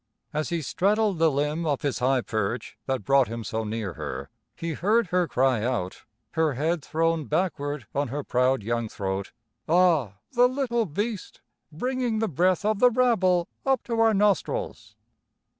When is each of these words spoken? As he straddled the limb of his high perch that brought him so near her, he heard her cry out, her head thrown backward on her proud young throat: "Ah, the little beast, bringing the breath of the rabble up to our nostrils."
As 0.33 0.49
he 0.49 0.63
straddled 0.63 1.19
the 1.19 1.29
limb 1.29 1.63
of 1.67 1.83
his 1.83 1.99
high 1.99 2.21
perch 2.21 2.75
that 2.87 3.03
brought 3.03 3.27
him 3.27 3.43
so 3.43 3.63
near 3.63 3.93
her, 3.93 4.31
he 4.55 4.73
heard 4.73 5.09
her 5.09 5.27
cry 5.27 5.61
out, 5.63 6.05
her 6.31 6.53
head 6.53 6.83
thrown 6.83 7.25
backward 7.25 7.85
on 7.93 8.07
her 8.07 8.23
proud 8.23 8.63
young 8.63 8.89
throat: 8.89 9.31
"Ah, 9.69 10.13
the 10.31 10.47
little 10.49 10.87
beast, 10.87 11.41
bringing 11.71 12.17
the 12.17 12.27
breath 12.27 12.65
of 12.65 12.79
the 12.79 12.89
rabble 12.89 13.47
up 13.63 13.83
to 13.83 13.99
our 13.99 14.15
nostrils." 14.15 14.95